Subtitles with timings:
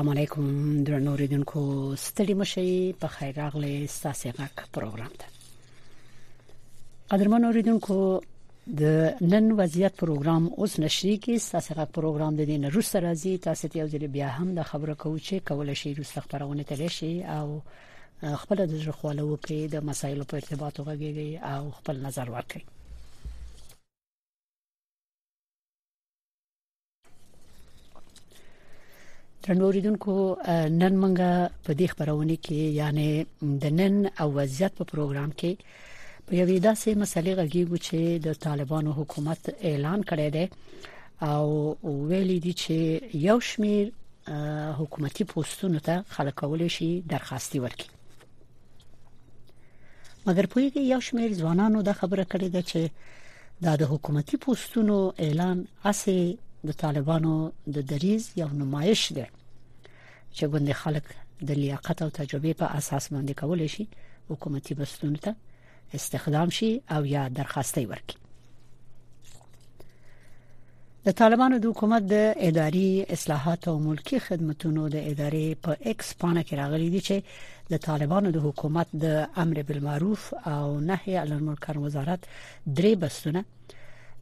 [0.00, 1.62] السلام علیکم درنو ریډونکو
[2.02, 5.26] ستړي مشي په خیر راغلي ساسي غک پروګرام ته
[7.10, 7.96] قدرمنو ریډونکو
[8.80, 13.68] د نن وضعیت پروګرام اوس نشري کې ساسي غک پروګرام د دین روس راځي تاسو
[13.76, 17.12] ته یو ځل بیا هم د خبرو کو چې کول شي روس خبرونه تل شي
[17.38, 17.46] او
[18.42, 22.62] خپل د ژغولو کې د مسایلو په ارتباط وغږیږي او خپل نظر ورکړي
[29.44, 30.14] درنوریدونکو
[30.80, 31.28] نن مونږه
[31.66, 33.06] په دې خبرونه کې یعنی
[33.64, 35.52] د نن او وضعیت په پروګرام کې
[36.26, 39.40] په یوه داسې مسلې غږیږو چې د طالبانو حکومت
[39.70, 40.44] اعلان کړی دی
[41.32, 41.46] او
[42.10, 42.76] ویلي دي چې
[43.28, 43.84] یو شمیر
[44.82, 47.88] حکومتي پوسټونو ته خلکول شي درخواستي ورکړي
[50.28, 52.80] مګر په یوه یو شمیر ځوانانو دا خبره کړې ده چې
[53.68, 56.18] دا د حکومتي پوسټونو اعلان اسې
[56.68, 57.34] د طالبانو
[57.74, 59.26] د دریز یو نمایش دی
[60.36, 61.06] چې ګوند خلک
[61.48, 63.84] د لیاقت او تجربه په اساس باندې کول شي
[64.30, 65.32] حکومتي بستون ته
[65.96, 68.16] استخدام شي او یا درخواستي ورکړي
[71.06, 76.08] د طالبانو د حکومت د اداري اصلاحات او ملکی خدماتو د ادارې په پا ایکس
[76.20, 77.16] پانه کې راغلي دي چې
[77.72, 80.22] د طالبانو د حکومت د امر بالمعروف
[80.54, 82.22] او نهي عن المنکر وزارت
[82.76, 83.42] درې بستونه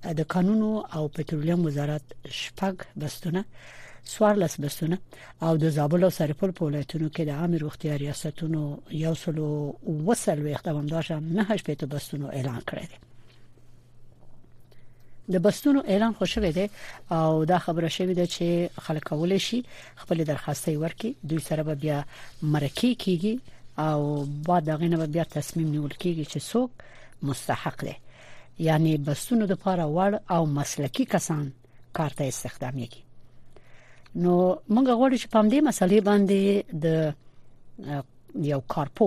[0.05, 2.03] د قانونو او پټرولیم وزارت
[2.41, 3.41] شپږ بستونه
[4.13, 4.97] سوارلس بستونه
[5.47, 8.63] او د زابل او سرپل په ولایتونو کې د عام روغتي ریاستونو
[9.05, 9.49] یو سلو
[10.07, 12.87] وسل وختوم داشم نه هیڅ پټ بستونو اعلان کړی
[15.37, 16.67] د بستونو اعلان خوشو دی
[17.11, 19.63] او دا خبره شوې ده چې خلک کولای شي
[20.03, 22.03] خپل درخواستي ورکړي دوی سره به بیا
[22.43, 23.35] مرکه کیږي
[23.79, 26.71] او بعد دغه نه بیا تصمیم نیول کیږي چې څوک
[27.29, 27.97] مستحق دی
[28.59, 31.45] یعنی بسونو د پاره وړ او مسلکی کسان
[31.99, 34.33] کارته استخدامېږي نو
[34.75, 36.41] موږ غواړو چې پام دې مسلې باندې
[36.85, 36.87] د
[38.53, 39.07] یو کارپو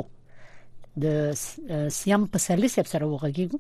[1.04, 3.60] د سیام په سلیسب سره وغږیږو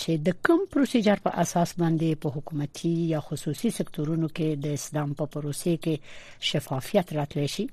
[0.00, 5.14] چې د کوم پروسیجر په اساس باندې په حکومتي یا خصوصي سکتورونو کې د اسلام
[5.18, 7.66] په پروسه کې شفافیت راتلی شي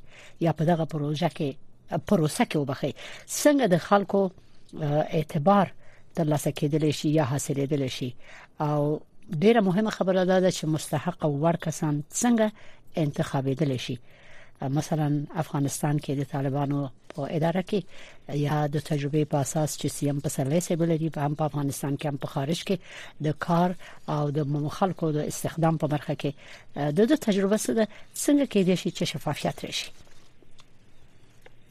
[0.47, 4.23] یا په دغه پروژه کې پروسه کې وبخي څنګه د خلکو
[5.21, 5.73] اعتبار
[6.15, 8.13] تر لاسه کېدل شي یا حاصلېدل شي
[8.61, 8.99] او
[9.33, 12.51] ډیره مهمه خبره ده چې مستحق او ور کسان څنګه
[12.97, 13.97] انتخابېدل شي
[14.61, 17.81] مثلا افغانستان کې د طالبانو په اداره کې
[18.35, 21.97] یا د تجربه په اساس چې سیم په سر لیسه بلدي په هم په افغانستان
[21.97, 22.77] کې هم په خارج کې
[23.23, 23.75] د کار
[24.09, 26.31] او د خلکو د استخدام په برخه کې
[26.97, 29.91] د د تجربه سره څنګه کېدای شي چې شفافیت راشي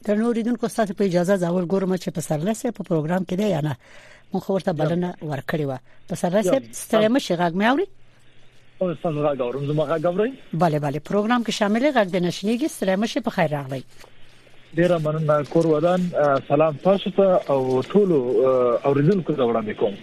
[0.05, 3.49] تر نوریدونکو ستاسو په اجازه زاول ګورم چې په سر لیسه په پروګرام کې دی
[3.49, 3.77] یا نه
[4.33, 5.73] مخ ورته بلنه ورکړې و
[6.11, 7.87] تسرع صاحب ستړي مشه غږ مې اوري
[8.81, 10.31] او تاسو راغورم زما غږ اوري
[10.63, 13.83] bale bale پروګرام کې شامل غږ د نشنیګي ستړي مشه په خیر راغلی
[14.79, 16.09] ډیره مننه کور ودان
[16.51, 18.15] سلام تاسو ته او ټول
[18.91, 19.95] اوریدونکو ته وړاندې کوم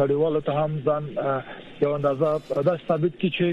[0.00, 1.05] نړیوالو ته هم ځان
[1.82, 2.31] یو اندازه
[2.69, 3.47] دا ثابت کړي چې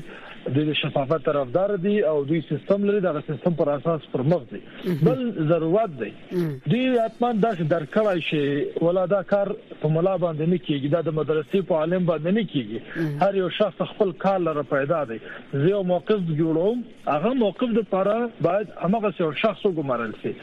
[0.54, 4.60] دوی د شفافیت طرفدار دي او دوی سیستم لري دا سیستم پر اساس پرمخ دي
[5.06, 5.22] بل
[5.52, 9.52] ضرورت دی دوی حتما دا درکړای شي ولادا کار
[9.84, 13.50] په ملا باندې نه کیږي دا د مدرسې په عالم باندې نه کیږي هر یو
[13.60, 15.18] شخص خپل کار لپاره پیدا دی
[15.54, 20.36] زه یو موقف جوړوم هغه موقف د لپاره باید هغه یو شخص وګمارل شي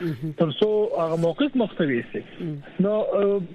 [0.42, 2.24] ترڅو هغه موقف مختوي شي
[2.88, 2.96] نو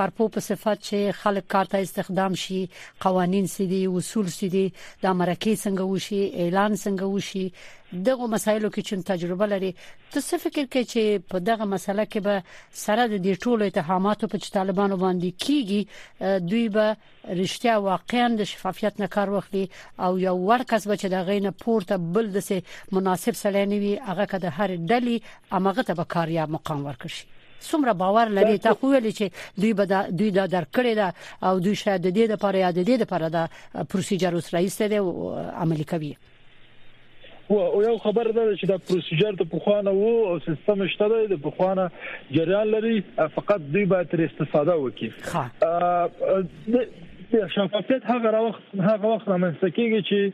[0.00, 2.62] کارپو په صفات چې خلک کارته استخدام شي
[3.08, 4.66] قوانين سدي اصول سدي
[5.06, 7.46] د مرکه څنګه وشي اعلان څنګه وشي
[7.92, 9.68] دغه مسایلو کې چې تجربه لري
[10.14, 12.42] تاسو فکر کوئ چې په دغه مسله کې به
[12.80, 15.82] سره د دې ټولو اتهاماتو په طالبانو باندې کیږي
[16.50, 16.96] دوی به
[17.40, 19.62] رښتیا واقعا د شفافیت نه کار واخلي
[20.08, 22.40] او یو ورکس به چې د غین پورته بل د
[22.98, 25.16] مناسب سره نه وي هغه که د هر ډلې
[25.60, 27.12] امغه ته به کاریاب مقام ورکړي
[27.70, 29.26] څومره باور لري تا خو ویل چې
[29.60, 29.84] دوی به
[30.18, 31.12] دوی دا درکړی دا
[31.50, 33.46] او دوی شاید د دې لپاره یاد دي لپاره دا
[33.90, 36.16] پروسیجر اوس رئیس دی او عملي کوي
[37.50, 41.38] او یو خبر ده چې دا پروسیجر د پخوانه وو او سیستم شته دی د
[41.44, 41.90] پخوانه
[42.30, 43.02] جریان لري
[43.36, 45.08] فقط دوی باید تر استفاده وکړي
[47.32, 50.32] شفافیت هغه وخت هغه وخت رامنځته کیږي چې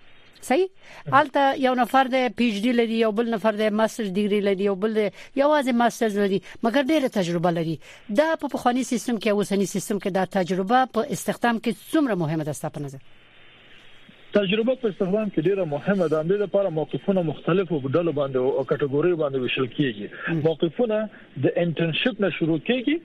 [0.48, 0.68] صحیح
[1.12, 4.64] البته یو نفر د پی ایچ ډی لري یو بل نفر د ماستر ډیګری لري
[4.64, 7.78] یو بل یوازې ماستر لري مګر ډیره تجربه لري
[8.18, 12.44] دا په پخوانی سیستم کې اوسنی سیستم کې دا تجربه په استخدام کې څومره مهمه
[12.44, 13.15] ده ستاسو په نظر
[14.34, 19.12] تجربه په استخدام کې ډیره مهمه ده د لپاره موقفونه مختلفو ډلو باندې او کټګوري
[19.22, 20.06] باندې وشل کیږي
[20.46, 20.98] موقفونه
[21.42, 22.96] د انټرنشپ نه شروع کیږي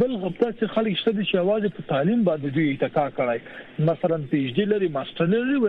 [0.02, 3.38] بل غبطه چې خلک شته چې आवाज په تعلیم باندې دوی اتکا کړای
[3.90, 5.60] مثلا پی ایچ ډی لري ماستر لري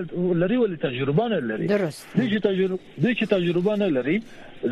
[0.45, 4.21] لري ول تجربه نه لري درست دوی چې تجربه دوی چې تجربه نه لري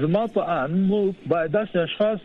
[0.05, 1.01] زما په ان مو
[1.35, 2.19] باید د اشخاص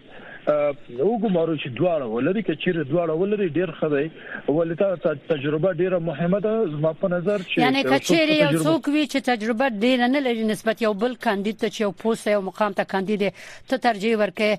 [0.49, 4.11] نو ګمارو چې دواړه ولري کې چیرې دواړه ولري ډیر خبره
[4.49, 4.97] ولته
[5.29, 9.67] تجربه ډیره مهمه ده زما په نظر چې یعنی کچېری یو څوک وی چې تجربه
[9.85, 13.23] ډیره نه لري نسبت یو بل کاندید ته چې یو پوسټ یو مقام ته کاندید
[13.69, 14.51] ته ترجیح ورکې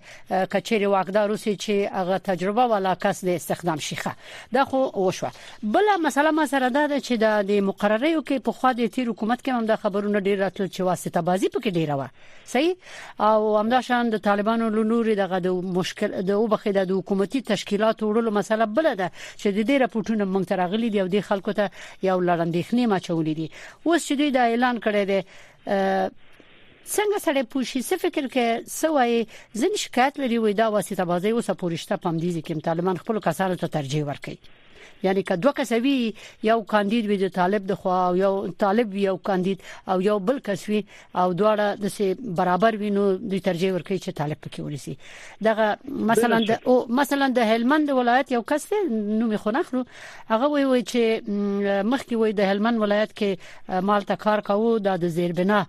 [0.53, 4.13] کچېری واقدار اوسي چې هغه تجربه ولا کس د استخدام شيخه
[4.59, 5.33] دا خو وشو
[5.77, 9.07] بل مسله ما سره دا ده چې د مقرره یو کې په خوا د تیر
[9.15, 12.05] حکومت کې هم د خبرونو ډیر راتل چې واسطه بازی پکې ډیره و
[12.53, 12.73] صحیح
[13.31, 18.33] او همدا شان د طالبانو لنوري دغه د مشکل د وبخې د حکومتي تشکیلات وړلو
[18.39, 19.07] مسله بل ده
[19.41, 21.65] چې د دې راپورټونو موږ ته راغلي دي او د خلکو ته
[22.09, 23.47] یو لړندېخنې ما چولې دي
[23.85, 25.19] اوس چې دوی دا اعلان کړی دی
[26.95, 28.45] څنګه سره پوښي څه فکر کې
[28.81, 29.13] سوای
[29.63, 33.61] زین شکایت لري وې دا واسطه بازي اوسه پورښت پام دي چې طالبان خپل کسانو
[33.63, 34.59] ته ترجیح ورکړي
[35.03, 38.93] یعنی که دوه کس وی یو کاندید وي د طالب د خوا او یو طالب
[38.93, 40.83] وي یو کاندید او یو بل کس وي
[41.15, 44.97] او دواړه د سه برابر وینو د ترجیح ورکړي چې طالب پکې ونیسي
[45.43, 45.77] دغه
[46.11, 49.85] مثلا د او مثلا د هلمند ولایت یو کس دی نو مې خنخرو
[50.33, 55.63] هغه وی وی چې مخکې وی د هلمند ولایت کې مالته کار کاوه د زیربنا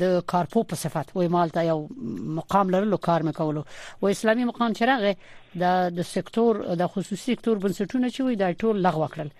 [0.00, 1.78] د کارپو په صفت وای مالته یو
[2.38, 3.62] مقام لرلو کار مکولو
[4.02, 5.14] و اسلامي مقام چرغه
[5.62, 9.32] د د سکتور د خصوصي سکتور بنسټونه چې وای د ټول لغوه کړل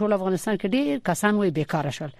[0.00, 2.12] ټول افغانستان کې ډیر کسان وای بیکاره شول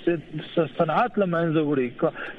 [0.79, 1.89] صنعت لمنځه وړي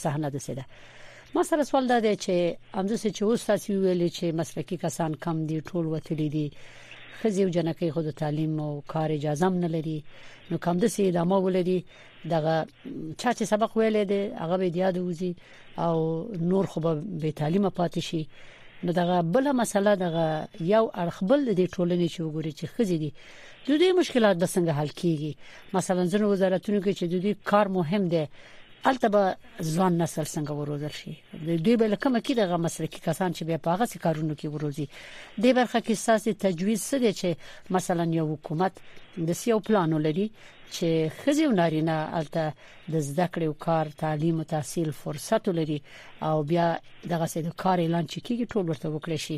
[0.03, 0.65] صحنه ده سده
[1.35, 2.33] ما سره سوال ده چې
[2.79, 6.47] همداسې چې اوس تاسو ویل چې مسلکي کسان کم دي ټول وتلی دي
[7.21, 9.97] خزي او جنکې خود تعلیم او کار اجازه نه لري
[10.51, 11.79] نو کوم د سي ادامه ولري
[12.33, 12.55] دغه
[13.21, 15.31] چا چې سبق ویلې دي هغه به یاد وزي
[15.85, 15.95] او
[16.51, 18.21] نور خو به تعلیم پاتې شي
[18.83, 20.09] نو دا بل مسله دا
[20.73, 23.11] یو اړخبل د ټولنې چې وګوري چې خزي دي
[23.67, 25.31] د دې مشکلات به څنګه حل کیږي
[25.75, 28.23] مثلا ځنه وزارتونو کې چې د دې کار مهم دی
[28.87, 29.19] البته
[29.61, 33.85] ځوان نسل څنګه وروزل شي دوی به کوم کې دغه مسلکي کسان چې بیا پاغه
[33.93, 38.79] سي کارونه کوي وروزي د برخه کې ساسي تجویز سره چې مثلا یو حکومت
[39.29, 42.43] د سیو پلان ولري چې خزي او نارینه البته
[42.93, 45.79] د زده کړې او کار تعلیم او تحصیل فرصت لري
[46.31, 46.69] او بیا
[47.13, 49.37] دغه سي د کار اعلان چې کیږي ټول ورته وکړي شي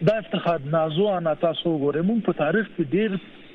[0.08, 3.12] دا افتخار نازو انا تاسو ګورئ مونږ په تاریخ کې ډیر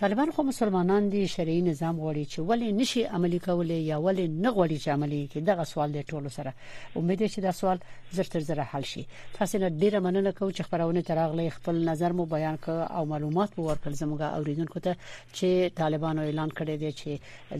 [0.00, 4.50] طالبان خو مسلمانان دي شرعي نظام غواړي چې ولې نشي عملی کولې یا ولې نه
[4.56, 6.54] غواړي چې عملی کې دغه سوال دی ټولو سره
[6.96, 7.78] امید چې دا سوال
[8.12, 9.06] زرتر زره حل شي
[9.38, 13.58] تاسو نه ډیره مننه کوم چې خبرونه تراغلې خپل نظر مو بیان ک او معلومات
[13.58, 14.96] مو ورکړ زموږ اوریدونکو ته
[15.34, 17.10] چې طالبانو اعلان کړی دی چې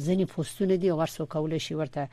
[0.07, 2.09] ځینې پوسټونه دي ورسو کول شي ورته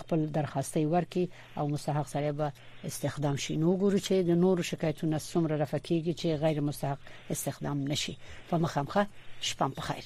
[0.00, 2.52] خپل درخواستي ورکي او مستحق سره به
[2.86, 6.98] استخدام شي نو ګورو چې د نورو شکایتونو څومره رفقېږي چې غیر مستحق
[7.30, 8.16] استخدام نشي
[8.50, 9.06] په مخامخه
[9.48, 10.04] شپه په خیر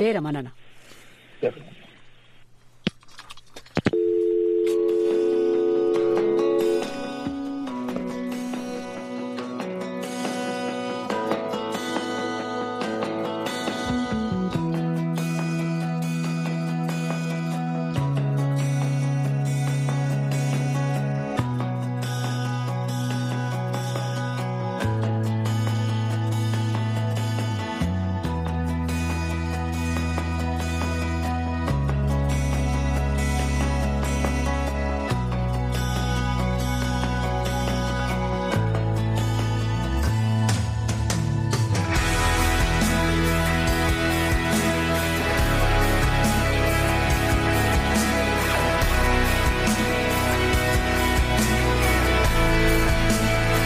[0.00, 0.50] ډیره مننه